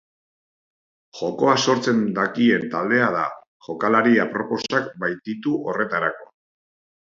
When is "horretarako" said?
5.71-6.31